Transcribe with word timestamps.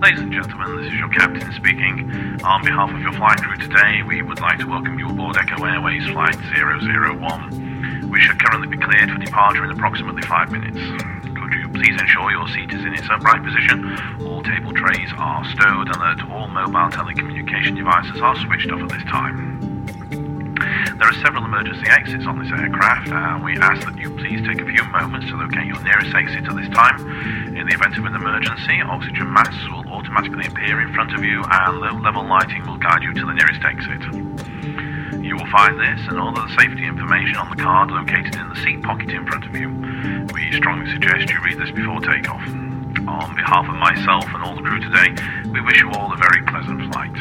Ladies 0.00 0.20
and 0.20 0.32
gentlemen, 0.32 0.78
this 0.78 0.94
is 0.94 0.98
your 0.98 1.10
captain 1.10 1.52
speaking. 1.52 2.40
On 2.42 2.64
behalf 2.64 2.90
of 2.90 3.02
your 3.02 3.12
flight 3.12 3.36
crew 3.36 3.58
today, 3.58 4.00
we 4.02 4.22
would 4.22 4.40
like 4.40 4.58
to 4.58 4.64
welcome 4.64 4.98
you 4.98 5.10
aboard 5.10 5.36
Echo 5.36 5.62
Airways 5.62 6.08
Flight 6.08 6.36
001. 6.56 8.08
We 8.08 8.18
should 8.18 8.42
currently 8.42 8.74
be 8.74 8.82
cleared 8.82 9.10
for 9.10 9.18
departure 9.18 9.62
in 9.62 9.70
approximately 9.72 10.22
five 10.22 10.50
minutes. 10.50 10.80
Could 11.22 11.52
you 11.52 11.68
please 11.68 12.00
ensure 12.00 12.30
your 12.30 12.48
seat 12.48 12.72
is 12.72 12.82
in 12.82 12.94
its 12.94 13.10
upright 13.10 13.44
position? 13.44 14.24
All 14.24 14.42
table 14.42 14.72
trays 14.72 15.10
are 15.18 15.44
stowed 15.44 15.88
and 15.88 16.00
that 16.00 16.30
all 16.30 16.48
mobile 16.48 16.88
telecommunication 16.88 17.76
devices 17.76 18.22
are 18.22 18.36
switched 18.36 18.70
off 18.70 18.80
at 18.80 18.88
this 18.88 19.04
time. 19.04 19.60
There 21.00 21.08
are 21.08 21.20
several 21.24 21.44
emergency 21.44 21.88
exits 21.88 22.26
on 22.26 22.38
this 22.38 22.52
aircraft, 22.52 23.08
and 23.08 23.44
we 23.44 23.58
ask 23.58 23.86
that 23.86 23.98
you 23.98 24.10
please 24.16 24.46
take 24.46 24.60
a 24.60 24.66
few 24.66 24.84
moments 24.92 25.28
to 25.28 25.36
locate 25.36 25.66
your 25.66 25.80
nearest 25.82 26.14
exit 26.14 26.48
at 26.48 26.56
this 26.56 26.68
time. 26.70 27.49
In 27.60 27.66
the 27.66 27.74
event 27.74 27.98
of 27.98 28.06
an 28.06 28.14
emergency, 28.14 28.80
oxygen 28.80 29.34
masks 29.34 29.68
will 29.68 29.84
automatically 29.92 30.46
appear 30.46 30.80
in 30.80 30.94
front 30.94 31.12
of 31.12 31.22
you, 31.22 31.44
and 31.44 31.76
low 31.76 31.92
level 32.00 32.26
lighting 32.26 32.66
will 32.66 32.78
guide 32.78 33.02
you 33.02 33.12
to 33.12 33.26
the 33.26 33.36
nearest 33.36 33.60
exit. 33.60 34.00
You 35.22 35.36
will 35.36 35.50
find 35.52 35.78
this 35.78 36.00
and 36.08 36.18
all 36.18 36.32
other 36.32 36.48
safety 36.56 36.86
information 36.86 37.36
on 37.36 37.50
the 37.50 37.62
card 37.62 37.90
located 37.90 38.34
in 38.36 38.48
the 38.48 38.56
seat 38.64 38.82
pocket 38.82 39.10
in 39.10 39.26
front 39.26 39.44
of 39.44 39.54
you. 39.54 39.68
We 40.32 40.56
strongly 40.56 40.90
suggest 40.90 41.28
you 41.28 41.36
read 41.44 41.60
this 41.60 41.70
before 41.70 42.00
takeoff. 42.00 42.40
On 43.04 43.36
behalf 43.36 43.68
of 43.68 43.76
myself 43.76 44.24
and 44.32 44.42
all 44.42 44.56
the 44.56 44.64
crew 44.64 44.80
today, 44.80 45.12
we 45.52 45.60
wish 45.60 45.82
you 45.82 45.90
all 45.92 46.14
a 46.14 46.16
very 46.16 46.40
pleasant 46.48 46.90
flight. 46.90 47.12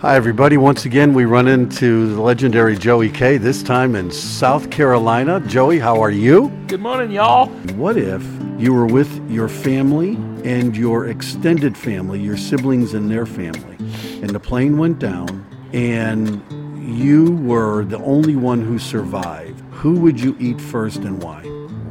Hi, 0.00 0.14
everybody. 0.14 0.58
Once 0.58 0.84
again, 0.84 1.14
we 1.14 1.24
run 1.24 1.48
into 1.48 2.14
the 2.14 2.20
legendary 2.20 2.76
Joey 2.76 3.08
K, 3.08 3.38
this 3.38 3.62
time 3.62 3.96
in 3.96 4.10
South 4.10 4.70
Carolina. 4.70 5.40
Joey, 5.46 5.78
how 5.78 6.02
are 6.02 6.10
you? 6.10 6.52
Good 6.66 6.82
morning, 6.82 7.10
y'all. 7.10 7.46
What 7.76 7.96
if 7.96 8.22
you 8.58 8.74
were 8.74 8.84
with 8.84 9.10
your 9.30 9.48
family 9.48 10.16
and 10.44 10.76
your 10.76 11.06
extended 11.06 11.78
family, 11.78 12.20
your 12.20 12.36
siblings 12.36 12.92
and 12.92 13.10
their 13.10 13.24
family, 13.24 13.78
and 14.20 14.28
the 14.28 14.38
plane 14.38 14.76
went 14.76 14.98
down 14.98 15.46
and 15.72 16.42
you 16.86 17.32
were 17.36 17.86
the 17.86 17.98
only 18.00 18.36
one 18.36 18.60
who 18.60 18.78
survived? 18.78 19.58
Who 19.70 19.98
would 20.00 20.20
you 20.20 20.36
eat 20.38 20.60
first 20.60 20.98
and 20.98 21.22
why? 21.22 21.42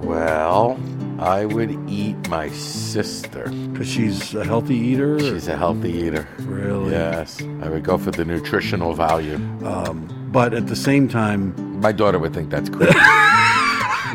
Well, 0.04 0.76
I 1.20 1.46
would 1.46 1.72
eat 1.90 2.28
my 2.30 2.50
sister. 2.50 3.50
Because 3.72 3.88
she's 3.88 4.34
a 4.36 4.44
healthy 4.44 4.76
eater? 4.76 5.20
She's 5.20 5.48
a 5.48 5.56
healthy 5.58 5.92
eater. 5.92 6.28
Really? 6.40 6.92
Yes. 6.92 7.42
I 7.62 7.70
would 7.70 7.84
go 7.84 7.98
for 7.98 8.12
the 8.12 8.26
nutritional 8.26 8.94
value. 8.94 9.36
Um, 9.64 10.10
but 10.32 10.54
at 10.54 10.68
the 10.68 10.76
same 10.76 11.08
time, 11.08 11.54
My 11.82 11.92
daughter 11.92 12.20
would 12.20 12.34
think 12.34 12.50
that's 12.50 12.70
creepy. 12.70 12.94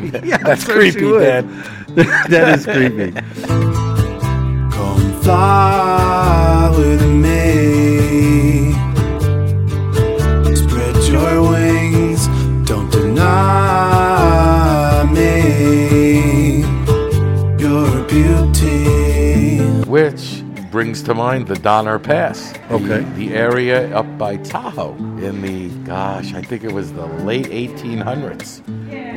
yeah, 0.27 0.37
that's 0.37 0.65
so 0.65 0.73
creepy. 0.73 1.11
Dad. 1.19 1.47
that 2.29 2.59
is 2.59 2.65
creepy. 2.65 3.11
Come 4.71 5.21
fly 5.21 6.73
with 6.75 7.01
me. 7.03 7.20
Which 19.91 20.41
brings 20.71 21.03
to 21.03 21.13
mind 21.13 21.47
the 21.47 21.55
Donner 21.55 21.99
Pass. 21.99 22.53
The- 22.53 22.75
Okay. 22.75 23.01
The, 23.17 23.33
area 23.33 23.93
up 23.93 24.07
by 24.17 24.37
Tahoe 24.37 24.95
in 24.95 25.41
the, 25.41 25.67
gosh, 25.85 26.33
I 26.33 26.41
think 26.41 26.63
it 26.63 26.71
was 26.71 26.93
the 26.93 27.07
late 27.07 27.47
1800s 27.47 28.61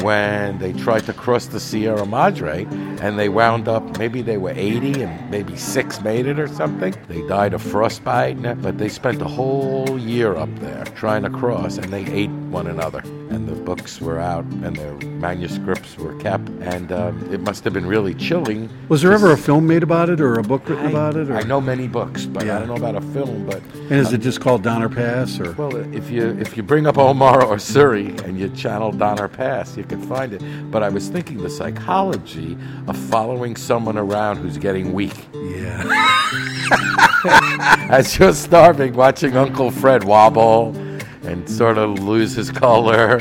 when 0.04 0.58
they 0.58 0.72
tried 0.74 1.04
to 1.06 1.12
cross 1.14 1.46
the 1.46 1.58
Sierra 1.58 2.04
Madre 2.04 2.66
and 3.00 3.18
they 3.18 3.30
wound 3.30 3.68
up, 3.68 3.98
maybe 3.98 4.20
they 4.20 4.36
were 4.36 4.52
80 4.54 5.02
and 5.02 5.30
maybe 5.30 5.56
six 5.56 6.00
made 6.02 6.26
it 6.26 6.38
or 6.38 6.46
something. 6.46 6.94
They 7.08 7.26
died 7.26 7.54
of 7.54 7.62
frostbite, 7.62 8.40
but 8.62 8.76
they 8.76 8.90
spent 8.90 9.22
a 9.22 9.28
whole 9.28 9.98
year 9.98 10.36
up 10.36 10.54
there 10.60 10.84
trying 10.94 11.22
to 11.22 11.30
cross 11.30 11.78
and 11.78 11.90
they 11.90 12.04
ate 12.12 12.30
one 12.30 12.66
another. 12.66 13.00
And 13.30 13.48
the 13.48 13.54
books 13.54 14.00
were 14.00 14.20
out 14.20 14.44
and 14.44 14.76
their 14.76 14.92
manuscripts 15.18 15.96
were 15.96 16.14
kept. 16.20 16.48
And 16.60 16.92
um, 16.92 17.26
it 17.32 17.40
must 17.40 17.64
have 17.64 17.72
been 17.72 17.86
really 17.86 18.14
chilling. 18.14 18.68
Was 18.88 19.02
there 19.02 19.12
ever 19.12 19.32
a 19.32 19.36
film 19.36 19.66
made 19.66 19.82
about 19.82 20.08
it 20.10 20.20
or 20.20 20.34
a 20.34 20.42
book 20.42 20.68
written 20.68 20.86
I, 20.86 20.90
about 20.90 21.16
it? 21.16 21.30
Or? 21.30 21.36
I 21.36 21.42
know 21.42 21.60
many 21.60 21.88
books, 21.88 22.26
but 22.26 22.44
Yeah. 22.46 22.56
I 22.56 22.58
don't 22.60 22.68
know 22.68 22.76
about 22.76 22.94
a 22.94 23.00
film. 23.00 23.46
But 23.46 23.60
And 23.74 23.92
is 23.92 24.12
it 24.12 24.18
just 24.18 24.40
called 24.40 24.62
Donner 24.62 24.88
Pass 24.88 25.40
or? 25.40 25.52
well, 25.52 25.74
if 25.94 26.10
you 26.10 26.36
if 26.38 26.56
you 26.56 26.62
bring 26.62 26.86
up 26.86 26.96
Omar 26.98 27.44
or 27.44 27.56
Suri 27.56 28.20
and 28.24 28.38
you 28.38 28.50
channel 28.50 28.92
Donner 28.92 29.26
Pass, 29.28 29.76
you 29.76 29.82
can 29.84 29.93
find 29.98 30.32
it. 30.32 30.42
But 30.70 30.82
I 30.82 30.88
was 30.88 31.08
thinking 31.08 31.38
the 31.42 31.50
psychology 31.50 32.56
of 32.86 32.96
following 32.96 33.56
someone 33.56 33.96
around 33.98 34.36
who's 34.38 34.58
getting 34.58 34.92
weak 34.92 35.14
Yeah. 35.34 35.82
as 37.90 38.18
you're 38.18 38.32
starving, 38.34 38.94
watching 38.94 39.36
Uncle 39.36 39.70
Fred 39.70 40.04
wobble 40.04 40.74
and 41.24 41.48
sort 41.48 41.78
of 41.78 41.98
lose 42.00 42.34
his 42.34 42.50
color. 42.50 43.16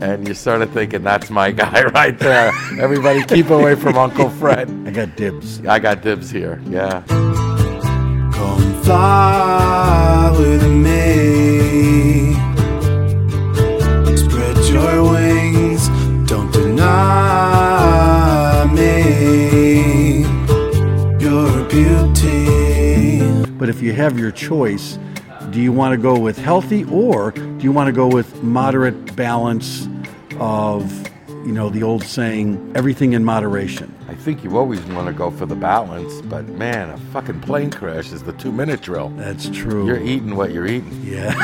And 0.00 0.28
you 0.28 0.34
started 0.34 0.70
thinking, 0.72 1.02
that's 1.02 1.30
my 1.30 1.50
guy 1.52 1.84
right 1.94 2.18
there. 2.18 2.52
Everybody 2.78 3.24
keep 3.24 3.48
away 3.48 3.74
from 3.76 3.96
Uncle 3.96 4.28
Fred. 4.28 4.68
I 4.86 4.90
got 4.90 5.16
dibs. 5.16 5.64
I 5.66 5.78
got 5.78 6.02
dibs 6.02 6.30
here. 6.30 6.60
Yeah. 6.66 7.02
Come 7.08 8.82
fly 8.82 10.34
with 10.38 10.62
me. 10.70 11.35
If 23.76 23.82
you 23.82 23.92
have 23.92 24.18
your 24.18 24.30
choice, 24.30 24.98
do 25.50 25.60
you 25.60 25.70
want 25.70 25.92
to 25.92 25.98
go 26.00 26.18
with 26.18 26.38
healthy 26.38 26.84
or 26.84 27.32
do 27.32 27.58
you 27.60 27.70
want 27.70 27.88
to 27.88 27.92
go 27.92 28.08
with 28.08 28.42
moderate 28.42 29.14
balance 29.14 29.86
of, 30.40 30.90
you 31.28 31.52
know, 31.52 31.68
the 31.68 31.82
old 31.82 32.02
saying, 32.02 32.72
everything 32.74 33.12
in 33.12 33.22
moderation? 33.22 33.92
I 34.08 34.14
think 34.14 34.42
you 34.42 34.56
always 34.56 34.80
want 34.86 35.08
to 35.08 35.12
go 35.12 35.30
for 35.30 35.44
the 35.44 35.54
balance, 35.54 36.22
but 36.22 36.48
man, 36.48 36.88
a 36.88 36.96
fucking 37.12 37.42
plane 37.42 37.70
crash 37.70 38.12
is 38.12 38.22
the 38.22 38.32
two 38.32 38.50
minute 38.50 38.80
drill. 38.80 39.10
That's 39.10 39.50
true. 39.50 39.86
You're 39.86 40.02
eating 40.02 40.36
what 40.36 40.52
you're 40.52 40.66
eating. 40.66 40.98
yeah. 41.04 41.34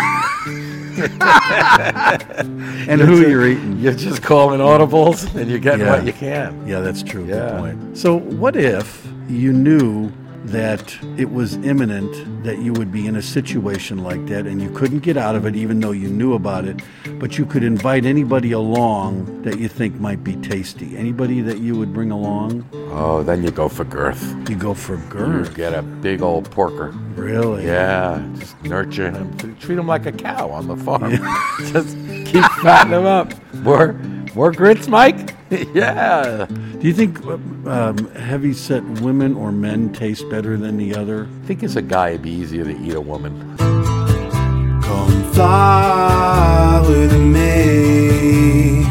and 2.88 2.98
who 2.98 3.20
you're 3.28 3.46
eating. 3.46 3.78
You're 3.78 3.92
just 3.92 4.22
calling 4.22 4.60
audibles 4.60 5.34
and 5.34 5.50
you're 5.50 5.58
getting 5.58 5.80
Yeah. 5.84 5.96
what 5.96 6.06
you 6.06 6.14
can. 6.14 6.66
Yeah, 6.66 6.80
that's 6.80 7.02
true. 7.02 7.26
Yeah. 7.26 7.50
Good 7.50 7.58
point. 7.58 7.98
So, 7.98 8.16
what 8.20 8.56
if 8.56 9.06
you 9.28 9.52
knew 9.52 10.10
that 10.46 10.96
it 11.16 11.32
was 11.32 11.54
imminent 11.56 12.44
that 12.44 12.58
you 12.58 12.72
would 12.72 12.90
be 12.90 13.06
in 13.06 13.16
a 13.16 13.22
situation 13.22 13.98
like 14.02 14.26
that 14.26 14.46
and 14.46 14.60
you 14.60 14.70
couldn't 14.70 15.00
get 15.00 15.16
out 15.16 15.36
of 15.36 15.46
it 15.46 15.54
even 15.54 15.80
though 15.80 15.92
you 15.92 16.08
knew 16.08 16.34
about 16.34 16.64
it, 16.64 16.80
but 17.18 17.38
you 17.38 17.46
could 17.46 17.62
invite 17.62 18.04
anybody 18.04 18.52
along 18.52 19.42
that 19.42 19.58
you 19.58 19.68
think 19.68 19.98
might 20.00 20.24
be 20.24 20.36
tasty? 20.36 20.96
Anybody 20.96 21.40
that 21.42 21.58
you 21.58 21.76
would 21.76 21.92
bring 21.92 22.10
along? 22.10 22.68
Oh, 22.74 23.22
then 23.22 23.42
you 23.42 23.50
go 23.50 23.68
for 23.68 23.84
girth. 23.84 24.22
You 24.50 24.56
go 24.56 24.74
for 24.74 24.96
girth. 25.08 25.50
You 25.50 25.54
get 25.54 25.74
a 25.74 25.82
big 25.82 26.22
old 26.22 26.50
porker. 26.50 26.90
Really? 27.14 27.66
Yeah, 27.66 28.26
just 28.38 28.60
nurture 28.62 29.10
him. 29.10 29.36
Treat 29.58 29.78
him 29.78 29.86
like 29.86 30.06
a 30.06 30.12
cow 30.12 30.50
on 30.50 30.66
the 30.66 30.76
farm. 30.76 31.12
just 31.72 31.96
keep 32.26 32.44
fattening 32.62 33.00
him 33.00 33.06
up. 33.06 33.32
More, 33.54 33.92
more 34.34 34.52
grits, 34.52 34.88
Mike? 34.88 35.34
yeah. 35.74 36.46
Do 36.82 36.88
you 36.88 36.94
think 36.94 37.24
um, 37.24 38.10
heavy 38.16 38.52
set 38.52 38.82
women 39.02 39.36
or 39.36 39.52
men 39.52 39.92
taste 39.92 40.28
better 40.28 40.56
than 40.56 40.78
the 40.78 40.96
other? 40.96 41.28
I 41.44 41.46
think 41.46 41.62
as 41.62 41.76
a 41.76 41.82
guy, 41.82 42.08
it'd 42.08 42.22
be 42.22 42.32
easier 42.32 42.64
to 42.64 42.76
eat 42.76 42.94
a 42.94 43.00
woman. 43.00 43.56
Come 43.56 45.32
fly 45.32 46.84
with 46.88 47.12
me. 47.20 48.82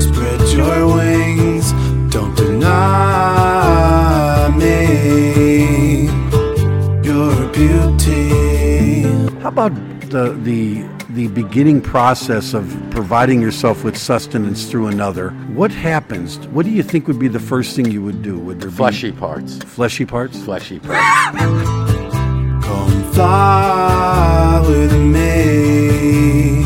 Spread 0.00 0.40
your 0.56 0.86
wings, 0.96 1.72
don't 2.10 2.34
deny 2.34 4.48
me 4.56 6.06
your 7.04 7.46
beauty. 7.52 9.02
How 9.42 9.50
about 9.50 9.74
the 10.08 10.32
the 10.32 10.95
the 11.16 11.28
beginning 11.28 11.80
process 11.80 12.52
of 12.52 12.68
providing 12.90 13.40
yourself 13.40 13.82
with 13.82 13.96
sustenance 13.96 14.66
through 14.70 14.88
another, 14.88 15.30
what 15.54 15.70
happens? 15.70 16.36
What 16.48 16.66
do 16.66 16.70
you 16.70 16.82
think 16.82 17.06
would 17.06 17.18
be 17.18 17.26
the 17.26 17.40
first 17.40 17.74
thing 17.74 17.90
you 17.90 18.02
would 18.02 18.22
do? 18.22 18.38
Would 18.38 18.60
there 18.60 18.70
Fleshy 18.70 19.12
be 19.12 19.16
parts. 19.16 19.56
fleshy 19.56 20.04
parts? 20.04 20.38
Fleshy 20.44 20.78
parts. 20.78 21.02
Come 22.66 23.12
fly 23.14 24.62
with 24.68 24.92
me. 24.92 26.65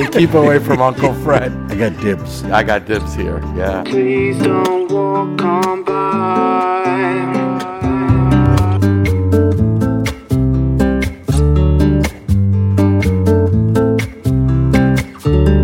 Everybody 0.00 0.26
keep 0.26 0.34
away 0.34 0.58
from 0.58 0.80
Uncle 0.80 1.12
Fred. 1.22 1.52
I 1.70 1.74
got 1.74 2.00
dibs. 2.00 2.42
I 2.44 2.62
got 2.62 2.86
dibs 2.86 3.14
here. 3.14 3.40
Yeah. 3.54 3.82
Please 3.84 4.38
don't 4.42 4.90
walk 4.90 5.42
on 5.42 5.84
by. 5.84 6.00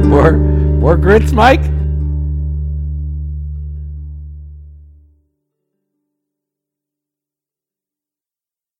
More, 0.06 0.33
more 0.33 0.97
grits, 0.99 1.33
Mike? 1.33 1.62